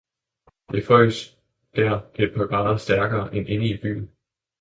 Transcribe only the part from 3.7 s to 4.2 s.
byen.